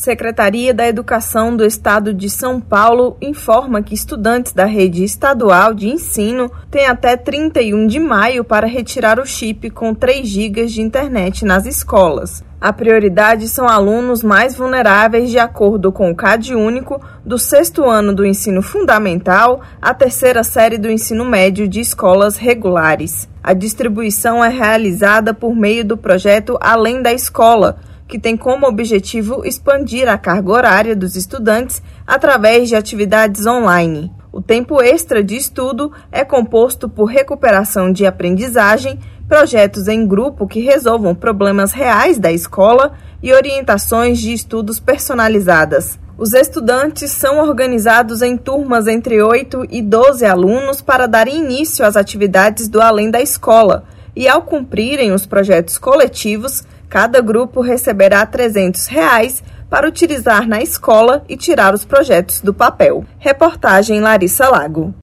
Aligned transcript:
Secretaria 0.00 0.72
da 0.72 0.88
Educação 0.88 1.54
do 1.54 1.62
Estado 1.62 2.14
de 2.14 2.30
São 2.30 2.58
Paulo 2.58 3.18
informa 3.20 3.82
que 3.82 3.92
estudantes 3.92 4.54
da 4.54 4.64
rede 4.64 5.04
estadual 5.04 5.74
de 5.74 5.90
ensino 5.90 6.50
têm 6.70 6.86
até 6.86 7.18
31 7.18 7.86
de 7.86 8.00
maio 8.00 8.42
para 8.42 8.66
retirar 8.66 9.20
o 9.20 9.26
chip 9.26 9.68
com 9.68 9.94
3 9.94 10.26
GB 10.26 10.64
de 10.64 10.80
internet 10.80 11.44
nas 11.44 11.66
escolas. 11.66 12.42
A 12.58 12.72
prioridade 12.72 13.46
são 13.46 13.68
alunos 13.68 14.22
mais 14.22 14.56
vulneráveis 14.56 15.30
de 15.30 15.38
acordo 15.38 15.92
com 15.92 16.10
o 16.10 16.16
CAD 16.16 16.54
único 16.54 16.98
do 17.22 17.36
sexto 17.36 17.84
ano 17.84 18.14
do 18.14 18.24
ensino 18.24 18.62
fundamental 18.62 19.60
à 19.82 19.92
terceira 19.92 20.42
série 20.42 20.78
do 20.78 20.90
ensino 20.90 21.26
médio 21.26 21.68
de 21.68 21.78
escolas 21.78 22.38
regulares. 22.38 23.28
A 23.42 23.52
distribuição 23.52 24.42
é 24.42 24.48
realizada 24.48 25.34
por 25.34 25.54
meio 25.54 25.84
do 25.84 25.98
projeto 25.98 26.56
Além 26.58 27.02
da 27.02 27.12
Escola, 27.12 27.78
que 28.10 28.18
tem 28.18 28.36
como 28.36 28.66
objetivo 28.66 29.46
expandir 29.46 30.08
a 30.08 30.18
carga 30.18 30.50
horária 30.50 30.96
dos 30.96 31.14
estudantes 31.14 31.80
através 32.04 32.68
de 32.68 32.74
atividades 32.74 33.46
online. 33.46 34.12
O 34.32 34.42
tempo 34.42 34.82
extra 34.82 35.22
de 35.22 35.36
estudo 35.36 35.92
é 36.10 36.24
composto 36.24 36.88
por 36.88 37.04
recuperação 37.04 37.92
de 37.92 38.04
aprendizagem, 38.04 38.98
projetos 39.28 39.86
em 39.86 40.06
grupo 40.06 40.46
que 40.46 40.60
resolvam 40.60 41.14
problemas 41.14 41.72
reais 41.72 42.18
da 42.18 42.32
escola 42.32 42.92
e 43.22 43.32
orientações 43.32 44.18
de 44.18 44.32
estudos 44.32 44.80
personalizadas. 44.80 45.98
Os 46.18 46.32
estudantes 46.32 47.12
são 47.12 47.38
organizados 47.38 48.22
em 48.22 48.36
turmas 48.36 48.86
entre 48.86 49.22
8 49.22 49.66
e 49.70 49.80
12 49.80 50.26
alunos 50.26 50.82
para 50.82 51.06
dar 51.06 51.28
início 51.28 51.84
às 51.86 51.96
atividades 51.96 52.68
do 52.68 52.80
além 52.80 53.10
da 53.10 53.22
escola 53.22 53.84
e, 54.14 54.28
ao 54.28 54.42
cumprirem 54.42 55.12
os 55.12 55.24
projetos 55.24 55.78
coletivos, 55.78 56.64
Cada 56.90 57.20
grupo 57.20 57.60
receberá 57.60 58.26
300 58.26 58.88
reais 58.88 59.44
para 59.70 59.86
utilizar 59.88 60.48
na 60.48 60.60
escola 60.60 61.24
e 61.28 61.36
tirar 61.36 61.72
os 61.72 61.84
projetos 61.84 62.40
do 62.40 62.52
papel. 62.52 63.04
Reportagem 63.20 64.00
Larissa 64.00 64.48
Lago. 64.48 64.92